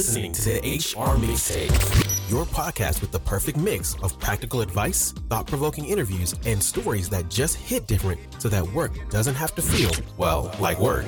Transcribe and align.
listening 0.00 0.32
to 0.32 0.42
the 0.42 0.58
HR 0.60 1.14
Mixtape, 1.18 2.30
your 2.30 2.46
podcast 2.46 3.02
with 3.02 3.12
the 3.12 3.18
perfect 3.18 3.58
mix 3.58 3.94
of 4.02 4.18
practical 4.18 4.62
advice, 4.62 5.12
thought 5.28 5.46
provoking 5.46 5.84
interviews, 5.84 6.34
and 6.46 6.62
stories 6.62 7.10
that 7.10 7.28
just 7.28 7.56
hit 7.56 7.86
different 7.86 8.18
so 8.38 8.48
that 8.48 8.66
work 8.72 8.92
doesn't 9.10 9.34
have 9.34 9.54
to 9.54 9.60
feel, 9.60 9.90
well, 10.16 10.56
like 10.58 10.80
work. 10.80 11.04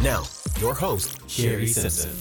Now, 0.00 0.22
your 0.60 0.74
host, 0.74 1.28
Sherry 1.28 1.66
Simpson. 1.66 2.12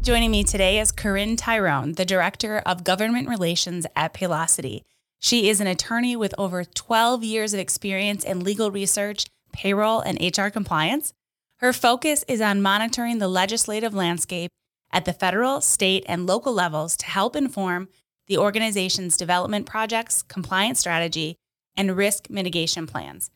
Joining 0.00 0.30
me 0.30 0.44
today 0.44 0.78
is 0.78 0.92
Corinne 0.92 1.36
Tirone, 1.36 1.96
the 1.96 2.04
Director 2.04 2.62
of 2.64 2.84
Government 2.84 3.28
Relations 3.28 3.84
at 3.96 4.14
Paylocity. 4.14 4.84
She 5.18 5.48
is 5.48 5.60
an 5.60 5.66
attorney 5.66 6.14
with 6.14 6.36
over 6.38 6.62
12 6.62 7.24
years 7.24 7.52
of 7.52 7.58
experience 7.58 8.22
in 8.22 8.44
legal 8.44 8.70
research, 8.70 9.26
payroll, 9.52 9.98
and 9.98 10.20
HR 10.20 10.50
compliance. 10.50 11.14
Her 11.56 11.72
focus 11.72 12.24
is 12.28 12.40
on 12.40 12.62
monitoring 12.62 13.18
the 13.18 13.26
legislative 13.26 13.92
landscape 13.92 14.52
at 14.90 15.04
the 15.04 15.12
federal, 15.12 15.60
state, 15.60 16.04
and 16.06 16.26
local 16.26 16.52
levels 16.52 16.96
to 16.96 17.06
help 17.06 17.36
inform 17.36 17.88
the 18.26 18.38
organization's 18.38 19.16
development 19.16 19.66
projects, 19.66 20.22
compliance 20.22 20.80
strategy, 20.80 21.36
and 21.76 21.96
risk 21.96 22.28
mitigation 22.30 22.86
plans. 22.86 23.30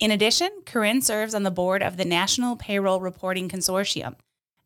In 0.00 0.10
addition, 0.10 0.50
Corinne 0.66 1.02
serves 1.02 1.34
on 1.34 1.44
the 1.44 1.50
board 1.50 1.82
of 1.82 1.96
the 1.96 2.04
National 2.04 2.56
Payroll 2.56 3.00
Reporting 3.00 3.48
Consortium 3.48 4.16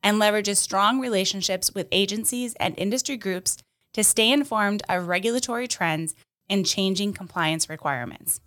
and 0.03 0.21
leverages 0.21 0.57
strong 0.57 1.01
relationships 1.01 1.75
with 1.75 1.89
agencies 1.93 2.55
and 2.55 2.75
industry 2.79 3.17
groups 3.17 3.59
to 3.93 4.03
stay 4.03 4.33
informed 4.33 4.83
of 4.89 5.09
regulatory 5.09 5.69
trends 5.69 6.15
and 6.49 6.65
changing 6.65 7.13
compliance 7.13 7.69
requirements. 7.69 8.41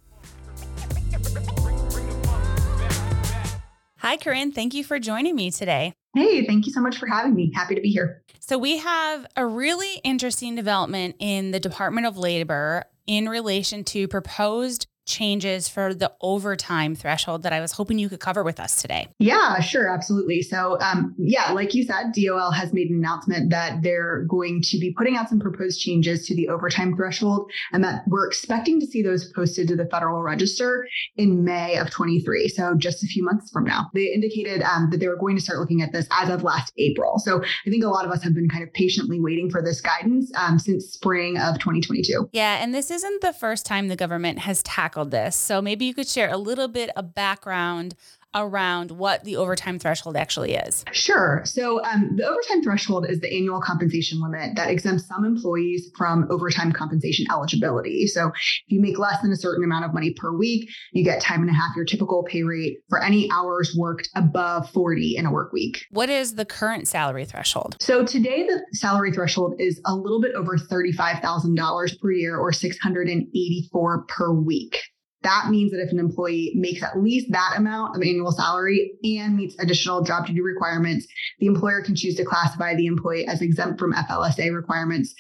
Hi, 4.00 4.18
Corinne. 4.18 4.52
Thank 4.52 4.74
you 4.74 4.84
for 4.84 4.98
joining 4.98 5.36
me 5.36 5.52
today. 5.52 5.94
Hey, 6.14 6.46
thank 6.46 6.66
you 6.66 6.74
so 6.74 6.82
much 6.82 6.98
for 6.98 7.08
having 7.08 7.36
me. 7.36 7.52
Happy 7.56 7.76
to 7.76 7.82
be 7.82 7.90
here. 7.90 8.22
So, 8.40 8.58
we 8.58 8.78
have 8.78 9.26
a 9.38 9.46
really 9.46 10.02
interesting 10.04 10.56
development 10.56 11.16
in 11.20 11.52
the 11.52 11.60
Department 11.60 12.08
of 12.08 12.18
Labor 12.18 12.84
in 13.08 13.30
relation 13.30 13.84
to 13.86 14.08
proposed 14.08 14.88
changes 15.12 15.68
for 15.68 15.94
the 15.94 16.12
overtime 16.22 16.96
threshold 16.96 17.44
that 17.44 17.54
I 17.54 17.60
was 17.60 17.74
hoping 17.74 18.00
you 18.00 18.10
could 18.10 18.20
cover 18.20 18.44
with 18.44 18.60
us 18.60 18.82
today. 18.82 19.08
Yeah, 19.20 19.60
sure, 19.60 19.94
absolutely. 19.94 20.42
So, 20.42 20.80
um, 20.80 21.14
yeah, 21.18 21.52
like 21.52 21.74
you 21.74 21.84
said, 21.84 22.14
DOL 22.14 22.52
has 22.52 22.74
made 22.74 22.90
an 22.90 22.96
announcement 22.96 23.52
that 23.52 23.84
they're 23.84 24.24
going 24.30 24.62
to 24.64 24.80
be 24.80 24.94
putting 24.98 25.18
out 25.18 25.30
some 25.30 25.40
proposed 25.40 25.82
changes 25.82 26.26
to 26.28 26.36
the 26.36 26.50
overtime 26.50 26.96
threshold, 26.96 27.52
and 27.74 27.84
that 27.84 28.04
we're 28.08 28.28
expecting 28.28 28.80
to 28.80 28.88
see 28.88 29.04
those 29.04 29.32
posted 29.34 29.68
to 29.68 29.76
the 29.76 29.86
Federal 29.88 30.22
Register 30.22 30.88
in 31.18 31.44
May 31.44 31.78
of 31.78 31.90
23. 31.90 32.48
So, 32.48 32.76
just 32.78 33.04
a 33.04 33.08
few 33.08 33.24
months 33.24 33.52
from 33.52 33.66
now. 33.66 33.90
They 33.94 34.06
indicated 34.14 34.62
um, 34.64 34.90
that 34.92 35.00
they 35.00 35.08
were 35.08 35.18
going 35.18 35.36
to 35.36 35.42
start 35.42 35.60
looking 35.60 35.82
at 35.82 35.92
this 35.92 36.08
as 36.12 36.30
of 36.30 36.44
last 36.44 36.74
April. 36.78 37.20
So, 37.20 37.44
I 37.44 37.70
think 37.70 37.84
a 37.84 37.90
lot 37.90 38.06
of 38.06 38.12
us 38.12 38.24
have 38.24 38.34
been 38.34 38.50
kind 38.50 38.64
of 38.64 38.74
patiently 38.74 39.20
waiting 39.20 39.50
for 39.50 39.62
this 39.62 39.82
guidance 39.82 40.32
um, 40.38 40.58
since 40.58 40.86
spring 40.86 41.38
of 41.38 41.60
2022. 41.60 42.30
Yeah, 42.32 42.64
and 42.64 42.74
this 42.74 42.90
isn't 42.92 43.22
the 43.22 43.34
first 43.34 43.66
time 43.66 43.88
the 43.88 43.96
government 43.96 44.40
has 44.40 44.64
tackled 44.64 45.01
tackled 45.02 45.12
this. 45.12 45.36
So 45.36 45.62
maybe 45.62 45.86
you 45.86 45.94
could 45.94 46.08
share 46.08 46.30
a 46.30 46.38
little 46.38 46.68
bit 46.68 46.90
of 46.96 47.14
background 47.16 47.96
around 48.34 48.92
what 48.92 49.24
the 49.24 49.36
overtime 49.36 49.80
threshold 49.80 50.16
actually 50.16 50.54
is? 50.54 50.86
Sure. 50.92 51.42
So, 51.46 51.84
um, 51.84 52.16
the 52.16 52.26
overtime 52.26 52.64
threshold 52.64 53.10
is 53.10 53.20
the 53.20 53.34
annual 53.34 53.62
compensation 53.62 54.22
limit 54.22 54.56
that 54.56 54.70
exempts 54.70 55.08
some 55.08 55.26
employees 55.26 55.92
from 55.98 56.28
overtime 56.30 56.72
compensation 56.72 57.26
eligibility. 57.32 58.08
So, 58.08 58.28
if 58.28 58.64
you 58.68 58.82
make 58.82 58.98
less 58.98 59.22
than 59.22 59.32
a 59.32 59.36
certain 59.36 59.64
amount 59.64 59.86
of 59.86 59.94
money 59.94 60.14
per 60.14 60.36
week, 60.36 60.70
you 60.94 61.04
get 61.04 61.22
time 61.22 61.42
and 61.42 61.50
a 61.50 61.54
half 61.54 61.76
your 61.76 61.86
typical 61.86 62.24
pay 62.24 62.44
rate 62.44 62.78
for 62.90 63.02
any 63.02 63.30
hours 63.32 63.76
worked 63.78 64.10
above 64.16 64.70
40 64.70 65.16
in 65.18 65.26
a 65.26 65.32
work 65.32 65.54
week. 65.54 65.86
What 65.92 66.10
is 66.10 66.36
the 66.36 66.46
current 66.46 66.88
salary 66.88 67.26
threshold? 67.26 67.78
So, 67.80 68.06
today 68.06 68.46
the 68.48 68.62
salary 68.74 69.12
threshold 69.12 69.56
is 69.60 69.82
a 69.86 69.96
little 69.96 70.22
bit 70.22 70.34
over 70.36 70.58
$35,000 70.58 72.00
per 72.00 72.12
year 72.12 72.38
or 72.38 72.52
684 72.54 74.06
per 74.08 74.32
week. 74.32 74.80
That 75.24 75.48
means 75.50 75.72
that 75.72 75.82
if 75.82 75.92
an 75.92 76.00
employee 76.00 76.54
makes 76.56 76.82
at 76.82 77.00
least 77.00 77.32
that 77.32 77.54
amount 77.58 77.96
of 77.96 78.02
annual 78.02 78.32
salary 78.32 78.94
and 79.04 79.36
meets 79.36 79.56
additional 79.60 80.04
job 80.04 80.26
duty 80.26 80.42
requirements, 80.42 81.08
the 81.40 81.48
employer 81.48 81.82
can 81.82 81.96
choose 81.96 82.16
to 82.16 82.26
classify 82.26 82.76
the 82.76 82.88
employee 82.88 83.28
as 83.28 83.42
exempt 83.42 83.80
from 83.80 83.94
FLSA 83.94 84.54
requirements, 84.54 85.14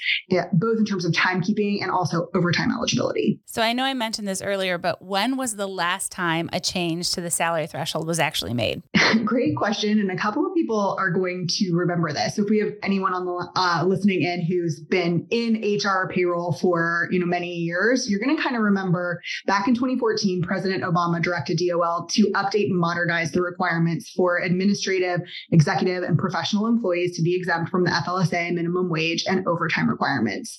both 0.54 0.80
in 0.80 0.86
terms 0.86 1.06
of 1.06 1.12
timekeeping 1.12 1.82
and 1.82 1.92
also 1.92 2.28
overtime 2.34 2.72
eligibility. 2.72 3.40
So 3.46 3.62
I 3.62 3.74
know 3.74 3.84
I 3.84 3.94
mentioned 3.94 4.28
this 4.28 4.42
earlier, 4.42 4.78
but 4.78 5.02
when 5.02 5.38
was 5.38 5.56
the 5.56 5.68
last 5.68 6.12
time 6.12 6.50
a 6.54 6.60
change 6.60 7.12
to 7.12 7.22
the 7.22 7.32
salary 7.32 7.68
threshold 7.68 8.08
was 8.08 8.20
actually 8.20 8.54
made? 8.54 8.82
Great 9.26 9.56
question. 9.56 10.00
And 10.00 10.12
a 10.12 10.18
couple 10.18 10.46
of 10.46 10.54
people 10.54 10.96
are 10.98 11.10
going 11.10 11.48
to 11.48 11.74
remember 11.74 12.12
this. 12.12 12.36
So 12.36 12.44
if 12.44 12.50
we 12.50 12.60
have 12.60 12.74
anyone 12.84 13.14
on 13.14 13.26
the 13.26 13.52
uh, 13.56 13.84
listening 13.86 14.22
in 14.22 14.46
who's 14.46 14.80
been 14.80 15.28
in 15.30 15.80
HR 15.84 16.10
payroll 16.14 16.54
for 16.54 17.08
you 17.12 17.20
know 17.20 17.26
many 17.26 17.54
years, 17.54 18.10
you're 18.10 18.20
going 18.20 18.36
to 18.36 18.42
kind 18.42 18.56
of 18.56 18.62
remember 18.62 19.22
back 19.46 19.68
in 19.68 19.76
20 19.76 19.91
2014, 19.98 20.42
President 20.44 20.84
Obama 20.84 21.22
directed 21.22 21.60
DOL 21.60 22.08
to 22.12 22.32
update 22.32 22.70
and 22.70 22.80
modernize 22.80 23.32
the 23.32 23.42
requirements 23.42 24.10
for 24.12 24.38
administrative, 24.40 25.20
executive, 25.52 26.04
and 26.04 26.18
professional 26.18 26.68
employees 26.68 27.16
to 27.18 27.22
be 27.22 27.36
exempt 27.36 27.70
from 27.70 27.84
the 27.84 27.92
FLSA 27.92 28.54
minimum 28.54 28.90
wage 28.90 29.26
and 29.28 29.46
overtime 29.48 29.90
requirements. 29.90 30.58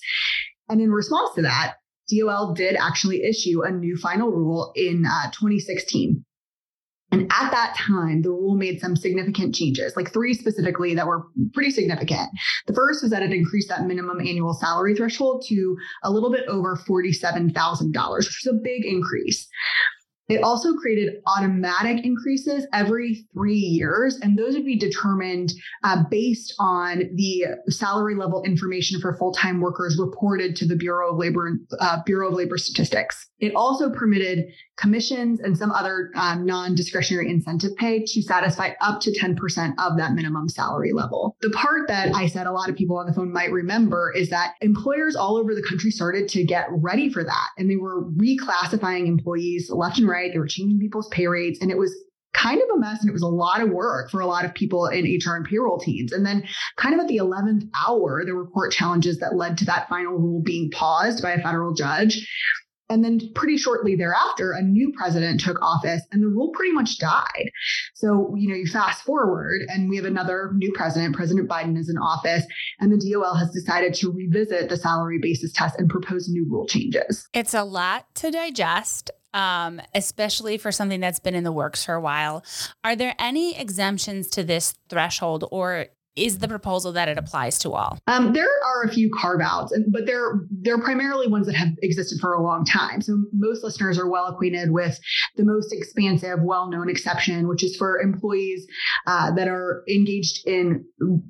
And 0.69 0.81
in 0.81 0.91
response 0.91 1.33
to 1.35 1.41
that, 1.41 1.75
DOL 2.11 2.53
did 2.53 2.75
actually 2.75 3.23
issue 3.23 3.63
a 3.63 3.71
new 3.71 3.97
final 3.97 4.29
rule 4.29 4.71
in 4.75 5.05
uh, 5.05 5.31
2016. 5.31 6.23
And 7.13 7.31
at 7.31 7.51
that 7.51 7.75
time, 7.77 8.23
the 8.23 8.31
rule 8.31 8.55
made 8.55 8.81
some 8.81 8.95
significant 8.95 9.53
changes, 9.53 9.95
like 9.95 10.11
three 10.11 10.33
specifically 10.33 10.95
that 10.95 11.05
were 11.05 11.27
pretty 11.53 11.69
significant. 11.69 12.27
The 12.65 12.73
first 12.73 13.03
was 13.03 13.11
that 13.11 13.21
it 13.21 13.31
increased 13.31 13.69
that 13.69 13.85
minimum 13.85 14.19
annual 14.19 14.55
salary 14.55 14.95
threshold 14.95 15.45
to 15.47 15.77
a 16.01 16.09
little 16.09 16.31
bit 16.31 16.47
over 16.47 16.75
$47,000, 16.75 18.17
which 18.17 18.41
was 18.43 18.47
a 18.47 18.59
big 18.63 18.83
increase. 18.83 19.47
It 20.29 20.41
also 20.41 20.73
created 20.73 21.15
automatic 21.27 22.05
increases 22.05 22.65
every 22.73 23.27
three 23.33 23.57
years, 23.57 24.17
and 24.21 24.39
those 24.39 24.53
would 24.53 24.65
be 24.65 24.77
determined 24.77 25.51
uh, 25.83 26.03
based 26.09 26.55
on 26.59 27.03
the 27.15 27.45
salary 27.67 28.15
level 28.15 28.41
information 28.43 29.01
for 29.01 29.15
full 29.17 29.33
time 29.33 29.59
workers 29.59 29.99
reported 29.99 30.55
to 30.55 30.67
the 30.67 30.77
Bureau 30.77 31.11
of 31.11 31.19
Labor 31.19 31.59
uh, 31.79 32.01
Bureau 32.05 32.29
of 32.29 32.35
Labor 32.35 32.57
Statistics. 32.57 33.29
It 33.39 33.53
also 33.53 33.91
permitted 33.91 34.45
commissions 34.77 35.39
and 35.39 35.57
some 35.57 35.71
other 35.71 36.11
um, 36.15 36.45
non 36.45 36.75
discretionary 36.75 37.29
incentive 37.29 37.75
pay 37.77 38.03
to 38.05 38.21
satisfy 38.21 38.71
up 38.81 39.01
to 39.01 39.11
10% 39.11 39.73
of 39.77 39.97
that 39.97 40.13
minimum 40.13 40.49
salary 40.49 40.91
level. 40.93 41.35
The 41.41 41.51
part 41.51 41.87
that 41.87 42.13
I 42.15 42.27
said 42.27 42.47
a 42.47 42.51
lot 42.51 42.69
of 42.69 42.75
people 42.75 42.97
on 42.97 43.05
the 43.05 43.13
phone 43.13 43.31
might 43.31 43.51
remember 43.51 44.11
is 44.15 44.29
that 44.29 44.55
employers 44.61 45.15
all 45.15 45.37
over 45.37 45.53
the 45.53 45.63
country 45.63 45.91
started 45.91 46.27
to 46.29 46.43
get 46.43 46.67
ready 46.69 47.09
for 47.09 47.23
that, 47.23 47.47
and 47.57 47.69
they 47.69 47.75
were 47.75 48.09
reclassifying 48.11 49.07
employees 49.07 49.69
left 49.69 49.99
and 49.99 50.07
right? 50.07 50.31
They 50.31 50.39
were 50.39 50.47
changing 50.47 50.79
people's 50.79 51.07
pay 51.09 51.27
rates 51.27 51.59
and 51.61 51.71
it 51.71 51.77
was 51.77 51.93
kind 52.33 52.61
of 52.61 52.67
a 52.75 52.79
mess 52.79 52.99
and 53.01 53.09
it 53.09 53.13
was 53.13 53.21
a 53.21 53.27
lot 53.27 53.61
of 53.61 53.69
work 53.69 54.09
for 54.09 54.19
a 54.19 54.25
lot 54.25 54.43
of 54.43 54.53
people 54.53 54.87
in 54.87 55.05
HR 55.05 55.35
and 55.35 55.45
payroll 55.45 55.79
teams. 55.79 56.11
And 56.11 56.25
then 56.25 56.43
kind 56.77 56.93
of 56.93 56.99
at 56.99 57.07
the 57.07 57.17
11th 57.17 57.69
hour, 57.87 58.23
there 58.25 58.35
were 58.35 58.47
court 58.47 58.71
challenges 58.71 59.19
that 59.19 59.35
led 59.35 59.57
to 59.59 59.65
that 59.65 59.87
final 59.87 60.13
rule 60.13 60.41
being 60.41 60.71
paused 60.71 61.21
by 61.21 61.31
a 61.31 61.41
federal 61.41 61.73
judge. 61.73 62.27
And 62.89 63.03
then 63.03 63.19
pretty 63.33 63.57
shortly 63.57 63.95
thereafter, 63.95 64.51
a 64.51 64.61
new 64.61 64.91
president 64.97 65.39
took 65.39 65.61
office 65.61 66.01
and 66.11 66.21
the 66.21 66.27
rule 66.27 66.51
pretty 66.53 66.73
much 66.73 66.99
died. 66.99 67.49
So, 67.95 68.35
you 68.37 68.49
know, 68.49 68.55
you 68.55 68.67
fast 68.67 69.03
forward 69.03 69.61
and 69.69 69.89
we 69.89 69.95
have 69.95 70.05
another 70.05 70.51
new 70.55 70.71
president, 70.73 71.15
President 71.15 71.49
Biden 71.49 71.77
is 71.77 71.89
in 71.89 71.97
office, 71.97 72.45
and 72.79 72.91
the 72.91 73.11
DOL 73.11 73.35
has 73.35 73.49
decided 73.51 73.93
to 73.95 74.11
revisit 74.11 74.69
the 74.69 74.77
salary 74.77 75.19
basis 75.21 75.51
test 75.53 75.79
and 75.79 75.89
propose 75.89 76.27
new 76.27 76.45
rule 76.49 76.67
changes. 76.67 77.27
It's 77.33 77.53
a 77.53 77.63
lot 77.63 78.13
to 78.15 78.31
digest 78.31 79.11
um, 79.33 79.81
especially 79.95 80.57
for 80.57 80.71
something 80.71 80.99
that's 80.99 81.19
been 81.19 81.35
in 81.35 81.43
the 81.43 81.51
works 81.51 81.83
for 81.83 81.95
a 81.95 82.01
while. 82.01 82.43
Are 82.83 82.95
there 82.95 83.15
any 83.17 83.57
exemptions 83.59 84.29
to 84.29 84.43
this 84.43 84.75
threshold, 84.89 85.45
or 85.51 85.87
is 86.15 86.39
the 86.39 86.47
proposal 86.47 86.91
that 86.91 87.09
it 87.09 87.17
applies 87.17 87.57
to 87.59 87.71
all? 87.71 87.97
Um, 88.07 88.33
there 88.33 88.49
are 88.65 88.83
a 88.83 88.89
few 88.89 89.09
carve 89.19 89.41
outs, 89.41 89.77
but 89.89 90.05
they're 90.05 90.41
they're 90.61 90.79
primarily 90.79 91.27
ones 91.27 91.47
that 91.47 91.55
have 91.55 91.69
existed 91.81 92.19
for 92.19 92.33
a 92.33 92.41
long 92.41 92.65
time. 92.65 93.01
So 93.01 93.23
most 93.33 93.63
listeners 93.63 93.97
are 93.97 94.09
well 94.09 94.27
acquainted 94.27 94.71
with 94.71 94.99
the 95.37 95.43
most 95.43 95.73
expansive, 95.73 96.39
well 96.41 96.69
known 96.69 96.89
exception, 96.89 97.47
which 97.47 97.63
is 97.63 97.75
for 97.75 97.99
employees 97.99 98.65
uh, 99.07 99.31
that 99.35 99.47
are 99.47 99.83
engaged 99.89 100.47
in 100.47 100.85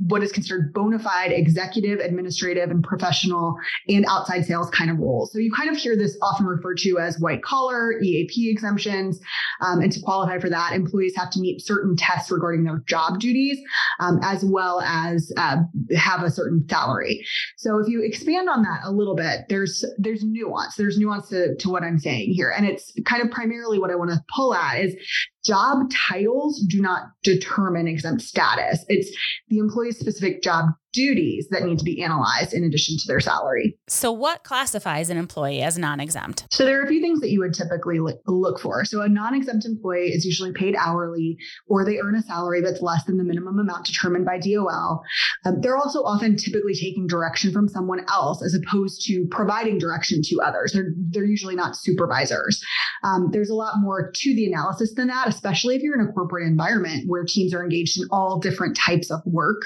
what 0.07 0.23
is 0.23 0.31
considered 0.31 0.73
bona 0.73 0.99
fide 0.99 1.31
executive, 1.31 1.99
administrative, 1.99 2.69
and 2.69 2.83
professional 2.83 3.55
and 3.87 4.05
outside 4.09 4.45
sales 4.45 4.69
kind 4.69 4.91
of 4.91 4.97
roles. 4.97 5.31
So 5.31 5.39
you 5.39 5.51
kind 5.51 5.69
of 5.69 5.77
hear 5.77 5.95
this 5.95 6.17
often 6.21 6.45
referred 6.45 6.77
to 6.79 6.99
as 6.99 7.19
white 7.19 7.43
collar 7.43 7.99
EAP 8.01 8.49
exemptions, 8.49 9.19
um, 9.61 9.79
and 9.79 9.91
to 9.91 10.01
qualify 10.01 10.39
for 10.39 10.49
that, 10.49 10.73
employees 10.73 11.15
have 11.15 11.29
to 11.31 11.39
meet 11.39 11.61
certain 11.61 11.95
tests 11.95 12.31
regarding 12.31 12.63
their 12.63 12.83
job 12.85 13.19
duties, 13.19 13.59
um, 13.99 14.19
as 14.23 14.43
well 14.43 14.72
well 14.73 14.81
as 14.81 15.31
uh, 15.37 15.57
have 15.95 16.23
a 16.23 16.31
certain 16.31 16.65
salary. 16.69 17.25
So 17.57 17.79
if 17.79 17.87
you 17.87 18.03
expand 18.03 18.49
on 18.49 18.63
that 18.63 18.81
a 18.83 18.91
little 18.91 19.15
bit, 19.15 19.45
there's 19.49 19.85
there's 19.97 20.23
nuance. 20.23 20.75
There's 20.75 20.97
nuance 20.97 21.29
to, 21.29 21.55
to 21.55 21.69
what 21.69 21.83
I'm 21.83 21.99
saying 21.99 22.33
here, 22.33 22.53
and 22.55 22.65
it's 22.65 22.93
kind 23.05 23.21
of 23.21 23.31
primarily 23.31 23.79
what 23.79 23.91
I 23.91 23.95
want 23.95 24.11
to 24.11 24.23
pull 24.33 24.53
at 24.53 24.79
is 24.79 24.95
job 25.45 25.89
titles 26.09 26.65
do 26.69 26.81
not 26.81 27.03
determine 27.23 27.87
exempt 27.87 28.21
status. 28.21 28.85
It's 28.87 29.15
the 29.49 29.57
employee's 29.57 29.99
specific 29.99 30.41
job 30.41 30.65
duties 30.93 31.47
that 31.49 31.63
need 31.63 31.79
to 31.79 31.83
be 31.83 32.01
analyzed 32.01 32.53
in 32.53 32.63
addition 32.63 32.97
to 32.97 33.07
their 33.07 33.19
salary. 33.19 33.77
So, 33.87 34.11
what 34.11 34.43
classifies 34.43 35.09
an 35.09 35.17
employee 35.17 35.61
as 35.61 35.77
non 35.77 35.99
exempt? 35.99 36.45
So, 36.51 36.63
there 36.63 36.79
are 36.79 36.83
a 36.83 36.87
few 36.87 37.01
things 37.01 37.19
that 37.19 37.31
you 37.31 37.39
would 37.39 37.53
typically 37.53 37.99
look 37.99 38.59
for. 38.59 38.85
So, 38.85 39.01
a 39.01 39.09
non 39.09 39.33
exempt 39.33 39.65
employee 39.65 40.09
is 40.09 40.25
usually 40.25 40.53
paid 40.53 40.75
hourly 40.75 41.37
or 41.67 41.83
they 41.83 41.99
earn 41.99 42.15
a 42.15 42.21
salary 42.21 42.61
that's 42.61 42.81
less 42.81 43.03
than 43.05 43.17
the 43.17 43.23
minimum 43.23 43.59
amount 43.59 43.85
determined 43.85 44.25
by 44.25 44.39
DOL. 44.39 45.03
Um, 45.45 45.61
they're 45.61 45.77
also 45.77 46.03
often 46.03 46.37
typically 46.37 46.75
taking 46.75 47.07
direction 47.07 47.51
from 47.51 47.67
someone 47.67 48.05
else 48.09 48.43
as 48.43 48.53
opposed 48.53 49.05
to 49.07 49.25
providing 49.31 49.79
direction 49.79 50.21
to 50.23 50.41
others. 50.41 50.73
They're, 50.73 50.93
they're 51.09 51.25
usually 51.25 51.55
not 51.55 51.75
supervisors. 51.75 52.63
Um, 53.03 53.29
there's 53.31 53.49
a 53.49 53.55
lot 53.55 53.73
more 53.79 54.11
to 54.13 54.35
the 54.35 54.45
analysis 54.45 54.93
than 54.93 55.07
that, 55.07 55.32
especially 55.33 55.75
if 55.75 55.81
you're 55.81 55.99
in 55.99 56.07
a 56.07 56.11
corporate 56.11 56.47
environment 56.47 57.03
where 57.07 57.23
teams 57.23 57.53
are 57.53 57.63
engaged 57.63 57.99
in 57.99 58.07
all 58.11 58.39
different 58.39 58.77
types 58.77 59.11
of 59.11 59.21
work. 59.25 59.61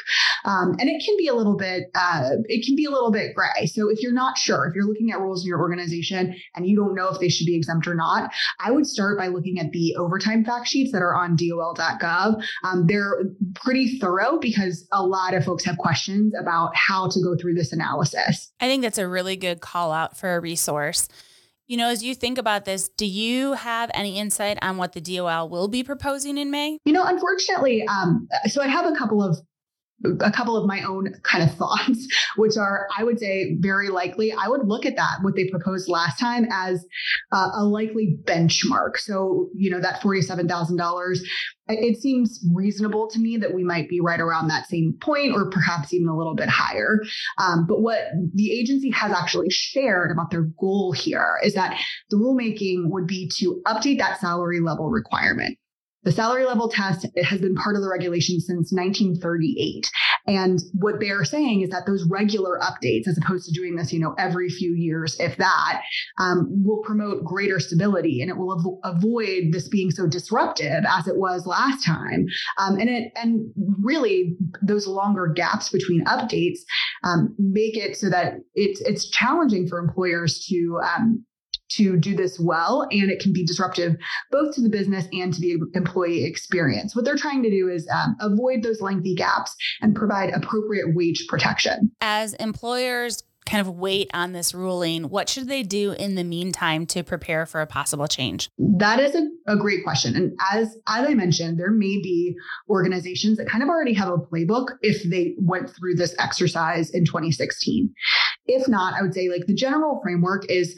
Um, 0.46 0.76
and 0.80 0.90
it 0.90 1.04
can 1.04 1.16
be 1.18 1.28
a 1.28 1.34
little 1.34 1.58
bit, 1.58 1.90
uh, 1.96 2.30
it 2.46 2.66
can 2.66 2.76
be 2.76 2.86
a 2.86 2.92
little 2.92 3.12
bit 3.12 3.36
gray. 3.36 3.66
So 3.66 3.90
if 3.90 4.02
you're 4.02 4.14
not 4.14 4.38
sure, 4.38 4.68
if 4.68 4.76
you're 4.76 4.86
looking 4.86 5.12
at 5.12 5.20
roles 5.20 5.44
in 5.44 5.48
your 5.48 5.60
organization 5.60 6.36
and 6.56 6.68
you 6.68 6.76
don't 6.76 6.96
know 6.96 7.10
if 7.10 7.20
they 7.20 7.30
should 7.30 7.46
be 7.46 7.56
exempt 7.56 7.88
or 7.88 7.96
not, 7.96 8.32
I 8.60 8.72
would 8.72 8.86
start 8.86 9.18
by 9.18 9.28
looking 9.28 9.60
at 9.60 9.72
the 9.72 9.96
overtime 9.98 10.46
fact 10.46 10.68
sheets 10.68 10.92
that 10.92 11.02
are 11.02 11.16
on 11.16 11.36
DOL.gov. 11.36 12.42
Um, 12.64 12.88
they're 12.88 13.24
pretty 13.56 14.00
thorough 14.00 14.40
because 14.40 14.88
a 14.92 15.04
lot 15.04 15.34
of 15.34 15.44
folks 15.44 15.66
have 15.66 15.78
questions 15.78 16.34
about 16.40 16.76
how 16.76 17.10
to 17.10 17.22
go 17.22 17.36
through 17.36 17.56
this 17.56 17.74
analysis. 17.74 18.52
I 18.60 18.68
think 18.68 18.84
that's 18.84 18.98
a 18.98 19.08
really 19.08 19.36
good 19.36 19.62
call 19.62 19.92
out 19.92 20.18
for 20.18 20.36
a 20.36 20.40
resource. 20.40 21.08
You 21.68 21.76
know, 21.76 21.90
as 21.90 22.02
you 22.02 22.16
think 22.16 22.38
about 22.38 22.64
this, 22.64 22.88
do 22.88 23.06
you 23.06 23.52
have 23.52 23.92
any 23.94 24.18
insight 24.18 24.58
on 24.62 24.78
what 24.78 24.94
the 24.94 25.02
DOL 25.02 25.50
will 25.50 25.68
be 25.68 25.84
proposing 25.84 26.38
in 26.38 26.50
May? 26.50 26.80
You 26.86 26.94
know, 26.94 27.04
unfortunately, 27.04 27.86
um, 27.88 28.30
so 28.46 28.62
I 28.62 28.68
have 28.68 28.86
a 28.86 28.96
couple 28.96 29.22
of 29.22 29.38
a 30.22 30.32
couple 30.32 30.56
of 30.56 30.68
my 30.68 30.82
own 30.84 31.14
kind 31.24 31.44
of 31.44 31.56
thoughts, 31.58 32.08
which 32.36 32.58
are, 32.58 32.88
I 32.98 33.04
would 33.04 33.20
say, 33.20 33.58
very 33.60 33.90
likely. 33.90 34.32
I 34.32 34.48
would 34.48 34.68
look 34.68 34.86
at 34.86 34.96
that, 34.96 35.18
what 35.22 35.36
they 35.36 35.50
proposed 35.50 35.90
last 35.90 36.20
time, 36.20 36.48
as 36.52 36.86
uh, 37.32 37.50
a 37.56 37.64
likely 37.64 38.18
benchmark. 38.24 38.98
So, 38.98 39.50
you 39.54 39.70
know, 39.70 39.80
that 39.80 40.02
$47,000, 40.02 41.18
it 41.70 41.98
seems 41.98 42.44
reasonable 42.54 43.10
to 43.10 43.20
me 43.20 43.38
that 43.38 43.54
we 43.54 43.64
might 43.64 43.90
be 43.90 44.00
right 44.00 44.20
around 44.20 44.48
that 44.48 44.68
same 44.68 44.94
point 45.02 45.34
or 45.34 45.50
perhaps 45.50 45.94
even 45.94 46.08
a 46.08 46.18
little 46.18 46.36
bit 46.36 46.50
higher. 46.50 47.00
Um, 47.38 47.66
but 47.68 47.82
what 47.82 48.00
the 48.34 48.52
agency 48.52 48.90
has 48.92 49.12
actually 49.12 49.50
shared 49.50 50.12
about 50.12 50.32
their 50.32 50.44
goal 50.60 50.94
here 50.94 51.38
is 51.44 51.56
that 51.56 51.80
the 52.10 52.18
rulemaking 52.18 52.90
would 52.90 53.08
be 53.08 53.30
to 53.40 53.62
update 53.66 53.98
that 54.00 54.20
salary 54.20 54.62
level 54.62 54.90
requirement. 54.90 55.58
The 56.04 56.12
salary 56.12 56.46
level 56.46 56.70
test 56.70 57.06
has 57.24 57.42
been 57.42 57.56
part 57.56 57.76
of 57.76 57.82
the 57.82 57.90
regulation 57.90 58.40
since 58.40 58.72
1938. 58.72 59.90
And 60.28 60.60
what 60.74 61.00
they're 61.00 61.24
saying 61.24 61.62
is 61.62 61.70
that 61.70 61.86
those 61.86 62.06
regular 62.10 62.60
updates, 62.62 63.08
as 63.08 63.18
opposed 63.18 63.46
to 63.46 63.54
doing 63.54 63.76
this, 63.76 63.94
you 63.94 64.00
know, 64.00 64.14
every 64.18 64.50
few 64.50 64.74
years, 64.74 65.16
if 65.20 65.38
that, 65.38 65.82
um, 66.20 66.48
will 66.64 66.82
promote 66.84 67.24
greater 67.24 67.60
stability 67.60 68.22
and 68.22 68.30
it 68.30 68.38
will 68.38 68.82
av- 68.84 68.96
avoid 68.96 69.52
this 69.52 69.68
being 69.70 69.90
so 69.90 70.06
disruptive 70.06 70.84
as 70.88 71.08
it 71.08 71.18
was 71.18 71.46
last 71.46 71.84
time. 71.86 72.26
Um, 72.58 72.78
and 72.78 72.90
it 72.90 73.12
and 73.16 73.52
really 73.82 74.38
those 74.62 74.86
longer 74.86 75.28
gaps 75.28 75.70
between 75.70 76.04
updates 76.06 76.60
um, 77.04 77.36
make 77.38 77.78
it 77.78 77.96
so 77.96 78.10
that 78.10 78.36
it's 78.54 78.82
it's 78.82 79.10
challenging 79.10 79.68
for 79.68 79.80
employers 79.80 80.46
to 80.50 80.80
um, 80.84 81.26
to 81.70 81.98
do 81.98 82.16
this 82.16 82.40
well 82.40 82.88
and 82.92 83.10
it 83.10 83.20
can 83.20 83.34
be 83.34 83.46
disruptive 83.46 83.96
both 84.32 84.56
to 84.56 84.62
the 84.62 84.70
business 84.70 85.08
and 85.12 85.34
to 85.34 85.42
the 85.42 85.58
employee 85.74 86.24
experience. 86.24 86.96
What 86.96 87.06
they're 87.06 87.16
trying 87.16 87.44
to 87.44 87.50
do 87.50 87.70
is 87.70 87.88
um, 87.94 88.16
avoid 88.20 88.64
those 88.64 88.82
lengthy 88.82 89.16
gaps 89.16 89.56
and 89.82 89.96
provide 89.96 90.32
appropriate 90.34 90.96
wage 90.96 91.28
protection. 91.28 91.92
As 92.02 92.34
employers 92.36 93.24
kind 93.48 93.66
of 93.66 93.74
wait 93.74 94.12
on 94.14 94.34
this 94.34 94.54
ruling 94.54 95.04
what 95.04 95.30
should 95.30 95.48
they 95.48 95.64
do 95.64 95.94
in 95.94 96.16
the 96.16 96.24
meantime 96.24 96.86
to 96.86 97.02
prepare 97.02 97.46
for 97.46 97.62
a 97.62 97.66
possible 97.66 98.08
change? 98.08 98.50
That 98.58 99.00
is 99.00 99.16
a, 99.16 99.26
a 99.48 99.56
great 99.56 99.84
question. 99.84 100.16
And 100.16 100.38
as 100.52 100.76
as 100.88 101.08
i 101.08 101.14
mentioned 101.14 101.58
there 101.58 101.72
may 101.72 101.98
be 102.02 102.36
organizations 102.70 103.38
that 103.38 103.48
kind 103.48 103.64
of 103.64 103.70
already 103.70 103.94
have 103.94 104.10
a 104.10 104.18
playbook 104.18 104.68
if 104.82 105.10
they 105.10 105.36
went 105.38 105.70
through 105.70 105.96
this 105.96 106.14
exercise 106.20 106.90
in 106.90 107.06
2016 107.06 107.94
if 108.48 108.68
not 108.68 108.94
i 108.94 109.02
would 109.02 109.14
say 109.14 109.30
like 109.30 109.46
the 109.48 109.54
general 109.54 110.00
framework 110.04 110.50
is 110.50 110.78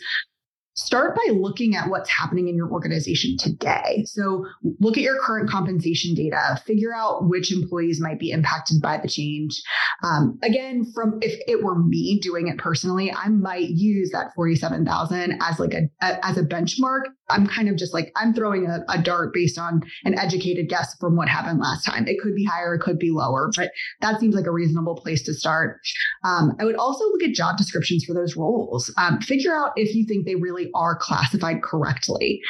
start 0.79 1.15
by 1.15 1.33
looking 1.33 1.75
at 1.75 1.89
what's 1.89 2.09
happening 2.09 2.47
in 2.47 2.55
your 2.55 2.71
organization 2.71 3.37
today. 3.37 4.03
So 4.05 4.45
look 4.79 4.97
at 4.97 5.03
your 5.03 5.19
current 5.19 5.49
compensation 5.49 6.15
data, 6.15 6.61
figure 6.65 6.93
out 6.95 7.27
which 7.27 7.51
employees 7.51 7.99
might 7.99 8.19
be 8.19 8.31
impacted 8.31 8.81
by 8.81 8.97
the 8.97 9.09
change. 9.09 9.61
Um, 10.03 10.39
again, 10.41 10.85
from 10.93 11.19
if 11.21 11.39
it 11.47 11.63
were 11.63 11.77
me 11.77 12.19
doing 12.21 12.47
it 12.47 12.57
personally, 12.57 13.11
I 13.11 13.27
might 13.27 13.69
use 13.69 14.11
that 14.11 14.33
47,000 14.35 15.39
as 15.41 15.59
like 15.59 15.73
a, 15.73 15.89
a, 16.01 16.25
as 16.25 16.37
a 16.37 16.43
benchmark. 16.43 17.01
I'm 17.29 17.47
kind 17.47 17.69
of 17.69 17.77
just 17.77 17.93
like 17.93 18.11
I'm 18.15 18.33
throwing 18.33 18.67
a, 18.67 18.83
a 18.89 19.01
dart 19.01 19.33
based 19.33 19.57
on 19.57 19.81
an 20.05 20.17
educated 20.17 20.69
guess 20.69 20.95
from 20.99 21.15
what 21.15 21.29
happened 21.29 21.59
last 21.59 21.85
time. 21.85 22.07
It 22.07 22.19
could 22.21 22.35
be 22.35 22.45
higher, 22.45 22.75
it 22.75 22.81
could 22.81 22.99
be 22.99 23.11
lower, 23.11 23.51
but 23.55 23.71
that 24.01 24.19
seems 24.19 24.35
like 24.35 24.45
a 24.45 24.51
reasonable 24.51 24.95
place 24.95 25.23
to 25.23 25.33
start. 25.33 25.79
Um, 26.23 26.53
I 26.59 26.65
would 26.65 26.75
also 26.75 27.05
look 27.05 27.23
at 27.23 27.33
job 27.33 27.57
descriptions 27.57 28.05
for 28.05 28.13
those 28.13 28.35
roles. 28.35 28.93
Um, 28.97 29.19
figure 29.21 29.55
out 29.55 29.71
if 29.75 29.95
you 29.95 30.05
think 30.05 30.25
they 30.25 30.35
really 30.35 30.69
are 30.73 30.97
classified 30.97 31.63
correctly. 31.63 32.41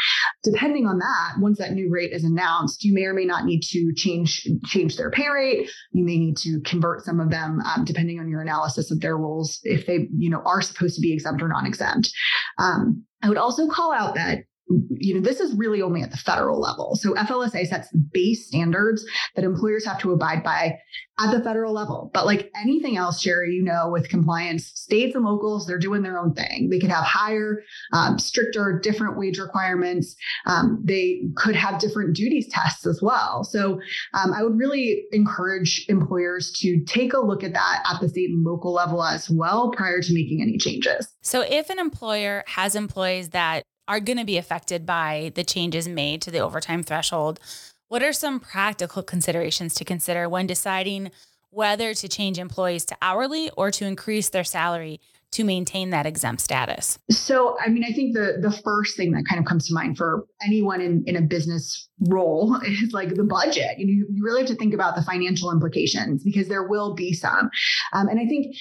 Depending 0.44 0.88
on 0.88 1.00
that, 1.00 1.40
once 1.40 1.58
that 1.60 1.74
new 1.74 1.90
rate 1.92 2.12
is 2.14 2.24
announced, 2.24 2.84
you 2.84 2.94
may 2.94 3.04
or 3.04 3.14
may 3.14 3.26
not 3.26 3.46
need 3.46 3.62
to 3.62 3.94
change 3.96 4.48
change 4.66 4.98
their 4.98 5.12
pay 5.12 5.28
rate. 5.30 5.70
You 5.92 6.06
may 6.06 6.18
need 6.18 6.38
to 6.38 6.62
convert 6.66 7.04
some 7.04 7.20
of 7.20 7.30
them, 7.30 7.60
um, 7.62 7.86
depending 7.86 8.20
on 8.20 8.30
your 8.30 8.42
analysis 8.42 8.92
of 8.92 9.02
their 9.02 9.18
roles, 9.18 9.60
if 9.64 9.86
they 9.86 10.08
you 10.18 10.30
know 10.30 10.42
are 10.46 10.62
supposed 10.62 10.96
to 10.96 11.02
be 11.02 11.14
exempt 11.14 11.42
or 11.42 11.48
non-exempt. 11.48 12.10
Um, 12.58 13.04
I 13.22 13.30
would 13.30 13.38
also 13.38 13.68
call 13.68 13.92
out 13.92 14.16
that 14.16 14.40
you 14.70 15.16
know, 15.16 15.22
this 15.22 15.40
is 15.40 15.54
really 15.56 15.82
only 15.82 16.02
at 16.04 16.12
the 16.12 16.18
federal 16.18 16.60
level. 16.60 16.96
So 16.96 17.14
FLSA 17.16 17.68
sets 17.68 17.92
base 17.92 18.48
standards 18.48 19.04
that 19.36 19.44
employers 19.44 19.86
have 19.86 20.00
to 20.00 20.12
abide 20.12 20.44
by 20.44 20.78
at 21.20 21.32
the 21.32 21.44
federal 21.44 21.74
level. 21.74 22.12
But 22.14 22.26
like 22.26 22.52
anything 22.56 22.96
else, 22.96 23.20
Sherry, 23.20 23.54
you 23.54 23.64
know, 23.64 23.90
with 23.90 24.10
compliance, 24.10 24.68
states 24.68 25.16
and 25.16 25.26
locals, 25.26 25.66
they're 25.66 25.80
doing 25.80 26.02
their 26.02 26.18
own 26.18 26.34
thing. 26.34 26.70
They 26.70 26.80
could 26.80 26.92
have 26.92 27.04
higher, 27.04 27.64
um, 27.94 28.20
stricter, 28.20 28.80
different 28.82 29.18
wage 29.18 29.38
requirements. 29.40 30.16
Um, 30.46 30.82
they 30.84 31.24
could 31.36 31.56
have 31.56 31.80
different 31.80 32.16
duties 32.16 32.48
tests 32.50 32.86
as 32.86 33.02
well. 33.02 33.44
So 33.44 33.82
um, 34.14 34.34
I 34.34 34.44
would 34.44 34.58
really 34.58 35.04
encourage 35.12 35.86
employers 35.90 36.52
to 36.60 36.84
take 36.86 37.14
a 37.14 37.20
look 37.20 37.44
at 37.44 37.54
that 37.54 37.84
at 37.92 38.00
the 38.00 38.08
state 38.08 38.30
and 38.30 38.44
local 38.44 38.72
level 38.72 39.04
as 39.04 39.30
well 39.30 39.72
prior 39.72 40.02
to 40.02 40.14
making 40.14 40.42
any 40.42 40.58
changes. 40.58 41.14
So 41.22 41.42
if 41.42 41.70
an 41.70 41.80
employer 41.80 42.44
has 42.48 42.76
employees 42.76 43.30
that 43.30 43.64
are 43.90 44.00
going 44.00 44.20
to 44.20 44.24
be 44.26 44.38
affected 44.38 44.86
by 44.86 45.32
the 45.36 45.44
changes 45.44 45.88
made 45.88 46.22
to 46.22 46.32
the 46.32 46.40
overtime 46.40 46.84
threshold. 46.84 47.40
What 47.88 48.04
are 48.04 48.14
some 48.14 48.40
practical 48.40 49.02
considerations 49.02 49.74
to 49.74 49.84
consider 49.84 50.30
when 50.30 50.46
deciding 50.46 51.12
whether 51.50 51.96
to 51.96 52.08
change 52.08 52.38
employees 52.38 52.86
to 52.86 52.98
hourly 53.02 53.50
or 53.58 53.72
to 53.72 53.86
increase 53.86 54.30
their 54.30 54.44
salary 54.44 55.02
to 55.32 55.44
maintain 55.44 55.92
that 55.92 56.06
exempt 56.06 56.42
status? 56.42 56.98
So, 57.10 57.58
I 57.64 57.70
mean, 57.70 57.84
I 57.84 57.92
think 57.92 58.16
the 58.16 58.38
the 58.40 58.52
first 58.64 58.96
thing 58.98 59.12
that 59.12 59.26
kind 59.28 59.40
of 59.40 59.46
comes 59.46 59.68
to 59.68 59.74
mind 59.74 59.98
for 59.98 60.26
anyone 60.44 60.82
in, 60.82 61.04
in 61.06 61.16
a 61.16 61.22
business 61.22 61.90
role 62.08 62.56
is 62.66 62.94
like 62.94 63.16
the 63.16 63.24
budget. 63.24 63.78
You 63.78 64.08
you 64.10 64.24
really 64.24 64.42
have 64.42 64.50
to 64.50 64.56
think 64.56 64.74
about 64.74 64.96
the 64.96 65.04
financial 65.04 65.52
implications 65.52 66.24
because 66.24 66.48
there 66.48 66.68
will 66.68 66.94
be 66.94 67.14
some. 67.14 67.50
Um, 67.94 68.08
and 68.08 68.20
I 68.20 68.26
think 68.26 68.56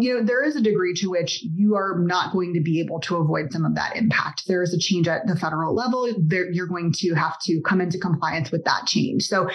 you 0.00 0.14
know, 0.14 0.24
there 0.24 0.42
is 0.42 0.56
a 0.56 0.62
degree 0.62 0.94
to 0.94 1.10
which 1.10 1.42
you 1.42 1.74
are 1.74 1.98
not 1.98 2.32
going 2.32 2.54
to 2.54 2.60
be 2.60 2.80
able 2.80 3.00
to 3.00 3.16
avoid 3.16 3.52
some 3.52 3.66
of 3.66 3.74
that 3.74 3.96
impact. 3.96 4.44
There 4.48 4.62
is 4.62 4.72
a 4.72 4.78
change 4.78 5.06
at 5.08 5.26
the 5.26 5.36
federal 5.36 5.74
level. 5.74 6.10
There, 6.18 6.50
you're 6.50 6.66
going 6.66 6.92
to 7.00 7.14
have 7.14 7.38
to 7.42 7.60
come 7.60 7.82
into 7.82 7.98
compliance 7.98 8.50
with 8.50 8.64
that 8.64 8.86
change. 8.86 9.24
So, 9.24 9.48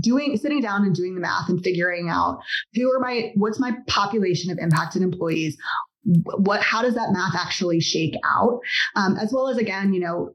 doing, 0.00 0.36
sitting 0.36 0.60
down 0.60 0.82
and 0.82 0.94
doing 0.94 1.14
the 1.14 1.20
math 1.20 1.48
and 1.48 1.62
figuring 1.62 2.08
out 2.10 2.40
who 2.74 2.90
are 2.90 2.98
my, 2.98 3.30
what's 3.36 3.60
my 3.60 3.72
population 3.86 4.50
of 4.50 4.58
impacted 4.58 5.02
employees? 5.02 5.56
What, 6.04 6.60
how 6.60 6.82
does 6.82 6.94
that 6.94 7.12
math 7.12 7.36
actually 7.36 7.80
shake 7.80 8.14
out? 8.24 8.58
Um, 8.96 9.16
as 9.16 9.32
well 9.32 9.48
as, 9.48 9.58
again, 9.58 9.94
you 9.94 10.00
know, 10.00 10.30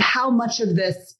how 0.00 0.30
much 0.30 0.60
of 0.60 0.74
this 0.74 1.16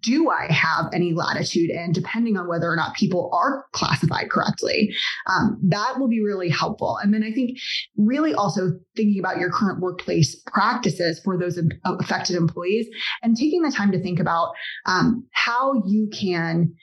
do 0.00 0.30
I 0.30 0.50
have 0.52 0.86
any 0.92 1.12
latitude 1.12 1.70
in, 1.70 1.92
depending 1.92 2.36
on 2.36 2.48
whether 2.48 2.70
or 2.70 2.76
not 2.76 2.94
people 2.94 3.30
are 3.32 3.66
classified 3.72 4.30
correctly? 4.30 4.94
Um, 5.26 5.58
that 5.68 5.98
will 5.98 6.08
be 6.08 6.22
really 6.22 6.48
helpful. 6.48 6.98
And 7.02 7.12
then 7.12 7.22
I 7.22 7.32
think 7.32 7.58
really 7.96 8.32
also 8.32 8.72
thinking 8.96 9.18
about 9.18 9.38
your 9.38 9.50
current 9.50 9.80
workplace 9.80 10.40
practices 10.46 11.20
for 11.22 11.38
those 11.38 11.60
affected 11.84 12.36
employees 12.36 12.86
and 13.22 13.36
taking 13.36 13.62
the 13.62 13.70
time 13.70 13.92
to 13.92 14.02
think 14.02 14.18
about 14.18 14.52
um, 14.86 15.26
how 15.32 15.82
you 15.86 16.08
can 16.08 16.74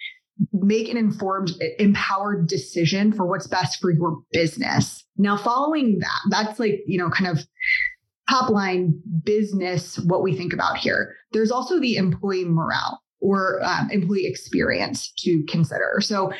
make 0.51 0.89
an 0.89 0.97
informed, 0.97 1.51
empowered 1.79 2.47
decision 2.47 3.11
for 3.11 3.25
what's 3.25 3.47
best 3.47 3.79
for 3.79 3.91
your 3.91 4.19
business. 4.31 5.03
Now, 5.17 5.37
following 5.37 5.99
that, 5.99 6.19
that's 6.29 6.59
like, 6.59 6.81
you 6.87 6.97
know, 6.97 7.09
kind 7.09 7.29
of 7.29 7.45
top 8.29 8.49
line 8.49 8.99
business, 9.23 9.99
what 9.99 10.23
we 10.23 10.35
think 10.35 10.53
about 10.53 10.77
here. 10.77 11.15
There's 11.31 11.51
also 11.51 11.79
the 11.79 11.97
employee 11.97 12.45
morale 12.45 13.01
or 13.19 13.61
um, 13.63 13.89
employee 13.91 14.27
experience 14.27 15.11
to 15.19 15.43
consider. 15.47 15.99
So 16.01 16.31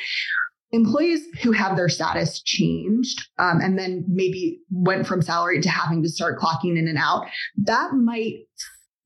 employees 0.71 1.21
who 1.41 1.51
have 1.51 1.75
their 1.77 1.89
status 1.89 2.41
changed 2.41 3.27
um, 3.37 3.59
and 3.61 3.77
then 3.77 4.03
maybe 4.07 4.59
went 4.71 5.07
from 5.07 5.21
salary 5.21 5.61
to 5.61 5.69
having 5.69 6.01
to 6.03 6.09
start 6.09 6.39
clocking 6.39 6.77
in 6.77 6.87
and 6.87 6.97
out, 6.97 7.27
that 7.57 7.93
might 7.93 8.39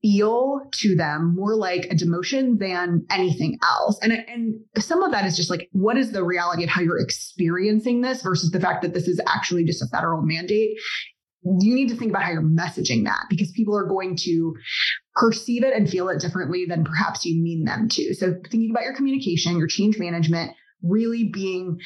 feel 0.00 0.60
to 0.72 0.94
them 0.94 1.34
more 1.34 1.56
like 1.56 1.86
a 1.86 1.94
demotion 1.94 2.58
than 2.58 3.04
anything 3.10 3.58
else. 3.62 3.98
And, 4.02 4.12
and 4.12 4.54
some 4.78 5.02
of 5.02 5.10
that 5.10 5.26
is 5.26 5.36
just 5.36 5.50
like, 5.50 5.68
what 5.72 5.96
is 5.96 6.12
the 6.12 6.24
reality 6.24 6.64
of 6.64 6.70
how 6.70 6.80
you're 6.80 7.00
experiencing 7.00 8.00
this 8.00 8.22
versus 8.22 8.50
the 8.50 8.60
fact 8.60 8.82
that 8.82 8.94
this 8.94 9.08
is 9.08 9.20
actually 9.26 9.64
just 9.64 9.82
a 9.82 9.86
federal 9.86 10.22
mandate? 10.22 10.78
You 11.42 11.74
need 11.74 11.88
to 11.88 11.96
think 11.96 12.10
about 12.10 12.22
how 12.22 12.32
you're 12.32 12.42
messaging 12.42 13.04
that 13.04 13.24
because 13.30 13.50
people 13.52 13.76
are 13.76 13.86
going 13.86 14.16
to 14.24 14.54
perceive 15.14 15.64
it 15.64 15.74
and 15.74 15.88
feel 15.88 16.08
it 16.08 16.20
differently 16.20 16.66
than 16.66 16.84
perhaps 16.84 17.24
you 17.24 17.40
mean 17.40 17.64
them 17.64 17.88
to. 17.90 18.14
So, 18.14 18.34
thinking 18.50 18.70
about 18.70 18.84
your 18.84 18.94
communication, 18.94 19.56
your 19.56 19.68
change 19.68 19.98
management, 19.98 20.52
really 20.82 21.30
being 21.32 21.78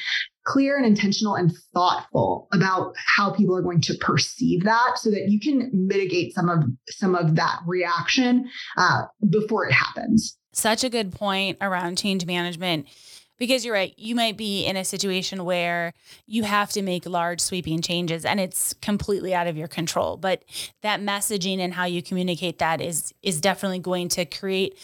clear 0.45 0.77
and 0.77 0.85
intentional 0.85 1.35
and 1.35 1.51
thoughtful 1.73 2.47
about 2.53 2.93
how 2.97 3.31
people 3.31 3.55
are 3.55 3.61
going 3.61 3.81
to 3.81 3.95
perceive 3.95 4.63
that 4.63 4.97
so 4.97 5.09
that 5.09 5.29
you 5.29 5.39
can 5.39 5.69
mitigate 5.73 6.33
some 6.33 6.49
of 6.49 6.63
some 6.89 7.15
of 7.15 7.35
that 7.35 7.59
reaction 7.65 8.49
uh, 8.77 9.03
before 9.29 9.67
it 9.67 9.71
happens 9.71 10.37
such 10.53 10.83
a 10.83 10.89
good 10.89 11.11
point 11.11 11.57
around 11.61 11.97
change 11.97 12.25
management 12.25 12.87
because 13.37 13.65
you're 13.65 13.73
right 13.73 13.93
you 13.97 14.15
might 14.15 14.37
be 14.37 14.65
in 14.65 14.77
a 14.77 14.83
situation 14.83 15.45
where 15.45 15.93
you 16.25 16.43
have 16.43 16.69
to 16.71 16.81
make 16.81 17.05
large 17.05 17.39
sweeping 17.39 17.81
changes 17.81 18.25
and 18.25 18.39
it's 18.39 18.73
completely 18.81 19.33
out 19.33 19.47
of 19.47 19.57
your 19.57 19.67
control 19.67 20.17
but 20.17 20.43
that 20.81 20.99
messaging 20.99 21.59
and 21.59 21.73
how 21.73 21.85
you 21.85 22.01
communicate 22.01 22.59
that 22.59 22.81
is 22.81 23.13
is 23.21 23.41
definitely 23.41 23.79
going 23.79 24.07
to 24.07 24.25
create 24.25 24.77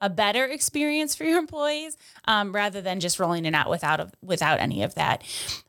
a 0.00 0.10
better 0.10 0.44
experience 0.44 1.14
for 1.14 1.24
your 1.24 1.38
employees 1.38 1.96
um, 2.26 2.52
rather 2.52 2.80
than 2.80 3.00
just 3.00 3.18
rolling 3.18 3.44
it 3.44 3.54
out 3.54 3.70
without 3.70 4.10
without 4.22 4.60
any 4.60 4.82
of 4.82 4.94
that 4.94 5.22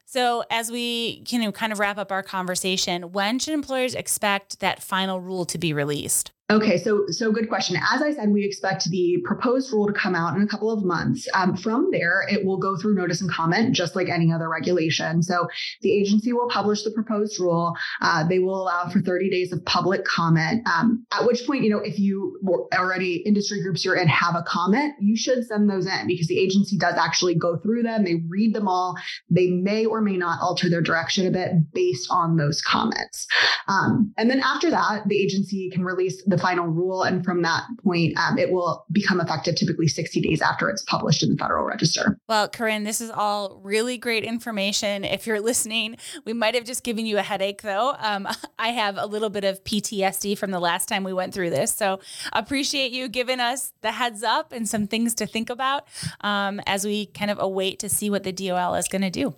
so, 0.09 0.45
as 0.49 0.71
we 0.71 1.21
know 1.33 1.51
kind 1.51 1.73
of 1.73 1.79
wrap 1.79 1.97
up 1.97 2.13
our 2.13 2.23
conversation, 2.23 3.11
when 3.11 3.39
should 3.39 3.53
employers 3.53 3.93
expect 3.93 4.61
that 4.61 4.81
final 4.81 5.19
rule 5.19 5.43
to 5.45 5.57
be 5.57 5.73
released? 5.73 6.31
Okay, 6.49 6.77
so 6.77 7.03
so 7.09 7.29
good 7.29 7.49
question. 7.49 7.75
As 7.93 8.01
I 8.01 8.13
said, 8.13 8.29
we 8.29 8.45
expect 8.45 8.89
the 8.89 9.17
proposed 9.25 9.73
rule 9.73 9.85
to 9.85 9.91
come 9.91 10.15
out 10.15 10.33
in 10.33 10.41
a 10.41 10.47
couple 10.47 10.71
of 10.71 10.85
months. 10.85 11.27
Um, 11.33 11.57
from 11.57 11.89
there, 11.91 12.23
it 12.29 12.45
will 12.45 12.57
go 12.57 12.77
through 12.77 12.95
notice 12.95 13.19
and 13.19 13.29
comment, 13.29 13.75
just 13.75 13.97
like 13.97 14.07
any 14.07 14.31
other 14.31 14.47
regulation. 14.47 15.21
So 15.23 15.49
the 15.81 15.91
agency 15.91 16.31
will 16.31 16.47
publish 16.47 16.83
the 16.83 16.91
proposed 16.91 17.37
rule. 17.37 17.75
Uh, 17.99 18.25
they 18.25 18.39
will 18.39 18.61
allow 18.61 18.87
for 18.87 19.01
30 19.01 19.29
days 19.29 19.51
of 19.51 19.63
public 19.65 20.05
comment. 20.05 20.65
Um, 20.69 21.05
at 21.11 21.25
which 21.25 21.45
point, 21.45 21.65
you 21.65 21.69
know, 21.69 21.79
if 21.79 21.99
you 21.99 22.39
already 22.73 23.15
industry 23.25 23.61
groups 23.61 23.83
you're 23.83 23.97
in 23.97 24.07
have 24.07 24.35
a 24.35 24.43
comment, 24.43 24.93
you 25.01 25.17
should 25.17 25.45
send 25.45 25.69
those 25.69 25.85
in 25.85 26.07
because 26.07 26.27
the 26.27 26.39
agency 26.39 26.77
does 26.77 26.95
actually 26.95 27.35
go 27.35 27.57
through 27.57 27.83
them. 27.83 28.05
They 28.05 28.21
read 28.29 28.55
them 28.55 28.69
all. 28.69 28.95
They 29.29 29.49
may 29.49 29.85
or 29.85 29.99
may 29.99 30.15
not 30.15 30.39
alter 30.41 30.69
their 30.69 30.81
direction 30.81 31.27
a 31.27 31.31
bit 31.31 31.73
based 31.73 32.07
on 32.09 32.37
those 32.37 32.61
comments. 32.61 33.27
Um, 33.67 34.13
and 34.15 34.29
then 34.29 34.39
after 34.39 34.69
that, 34.69 35.09
the 35.09 35.21
agency 35.21 35.69
can 35.69 35.83
release 35.83 36.23
the 36.23 36.36
the 36.37 36.43
final 36.43 36.67
rule. 36.67 37.03
And 37.03 37.23
from 37.23 37.41
that 37.41 37.63
point, 37.83 38.17
um, 38.17 38.37
it 38.37 38.51
will 38.51 38.85
become 38.91 39.19
effective 39.19 39.55
typically 39.55 39.87
60 39.87 40.21
days 40.21 40.41
after 40.41 40.69
it's 40.69 40.83
published 40.83 41.23
in 41.23 41.31
the 41.31 41.37
Federal 41.37 41.65
Register. 41.65 42.17
Well, 42.27 42.47
Corinne, 42.47 42.83
this 42.83 43.01
is 43.01 43.09
all 43.09 43.59
really 43.63 43.97
great 43.97 44.23
information. 44.23 45.03
If 45.03 45.27
you're 45.27 45.41
listening, 45.41 45.97
we 46.25 46.33
might 46.33 46.55
have 46.55 46.65
just 46.65 46.83
given 46.83 47.05
you 47.05 47.17
a 47.17 47.23
headache, 47.23 47.61
though. 47.61 47.95
Um, 47.99 48.27
I 48.59 48.69
have 48.69 48.97
a 48.97 49.05
little 49.05 49.29
bit 49.29 49.43
of 49.43 49.63
PTSD 49.63 50.37
from 50.37 50.51
the 50.51 50.59
last 50.59 50.87
time 50.87 51.03
we 51.03 51.13
went 51.13 51.33
through 51.33 51.49
this. 51.49 51.73
So 51.73 51.99
appreciate 52.33 52.91
you 52.91 53.07
giving 53.07 53.39
us 53.39 53.73
the 53.81 53.91
heads 53.91 54.23
up 54.23 54.51
and 54.51 54.67
some 54.67 54.87
things 54.87 55.13
to 55.15 55.25
think 55.25 55.49
about 55.49 55.87
um, 56.21 56.61
as 56.65 56.85
we 56.85 57.07
kind 57.07 57.31
of 57.31 57.39
await 57.39 57.79
to 57.79 57.89
see 57.89 58.09
what 58.09 58.23
the 58.23 58.31
DOL 58.31 58.75
is 58.75 58.87
going 58.87 59.01
to 59.01 59.09
do. 59.09 59.35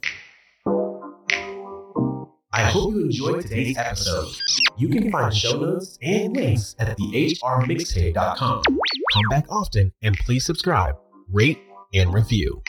I 2.51 2.63
hope 2.63 2.95
you 2.95 3.01
enjoyed 3.01 3.43
today's 3.43 3.77
episode. 3.77 4.27
You 4.77 4.89
can 4.89 5.11
find 5.11 5.35
show 5.35 5.59
notes 5.59 5.99
and 6.01 6.35
links 6.35 6.75
at 6.79 6.97
thehrmixtape.com. 6.97 8.63
Come 9.13 9.23
back 9.29 9.45
often 9.49 9.93
and 10.01 10.17
please 10.17 10.45
subscribe, 10.45 10.95
rate, 11.31 11.59
and 11.93 12.11
review. 12.11 12.63